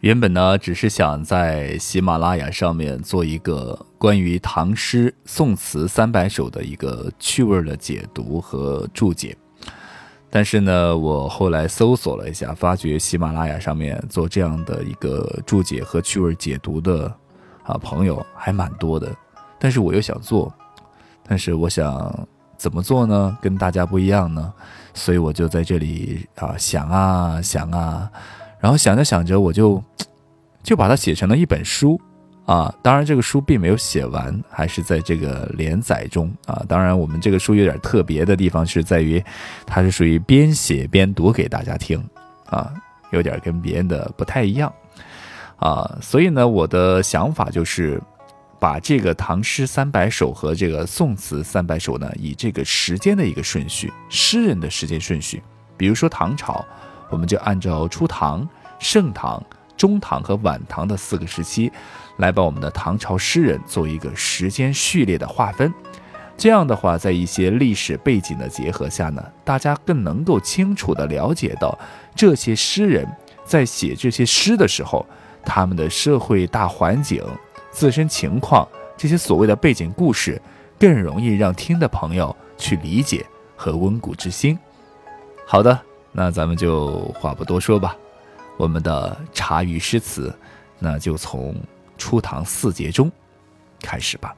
[0.00, 9.36] 原本呢，只是想在喜马拉雅上面做一个关于唐诗宋词三百首的一个趣味的解读和注解。
[10.28, 17.12] 但是呢，我后来搜索了一下，发觉喜马拉雅上面做这样的一个注解和趣味解读的
[17.62, 19.10] 啊朋友还蛮多的。
[19.58, 20.52] 但是我又想做，
[21.26, 23.36] 但是我想怎么做呢？
[23.40, 24.52] 跟大家不一样呢？
[24.92, 28.10] 所以我就在这里啊想啊想啊，
[28.58, 29.82] 然后想着想着，我就
[30.66, 31.98] 就把它写成了一本书。
[32.44, 36.64] 啊，当然这个书并没有写完，还是在这个连载中啊。
[36.68, 39.20] 当然，我们这个书有点特别的地方是在于，
[39.66, 42.00] 它是属于边写边读给大家听
[42.46, 42.72] 啊，
[43.10, 44.72] 有点跟别人的不太一样
[45.56, 45.98] 啊。
[46.00, 48.00] 所以呢，我的想法就是
[48.60, 55.42] 把这个唐诗三百首和这个宋词三百首呢，以这个时间的一个顺序，诗人的时间顺序，
[55.76, 56.64] 比如说唐朝，
[57.10, 59.42] 我们就按照初唐、盛唐。
[59.76, 61.70] 中唐和晚唐的四个时期，
[62.18, 65.72] 来把我们的唐朝诗人做一个时间序列的划分。
[66.36, 71.78] 这样的话，在一些历史背景的结合下呢，大家更能够清楚地了解到
[72.14, 73.06] 这些诗人
[73.44, 75.06] 在写这些诗的时候，
[75.44, 77.24] 他们的社会大环境、
[77.70, 80.40] 自身情况这些所谓的背景故事，
[80.78, 83.24] 更容易让听的朋友去理解
[83.56, 84.58] 和温故知新。
[85.46, 85.80] 好的，
[86.12, 87.96] 那咱们就话不多说吧。
[88.56, 90.34] 我们的茶余诗词，
[90.78, 91.54] 那就从
[91.98, 93.10] 初唐四杰中
[93.80, 94.34] 开始吧。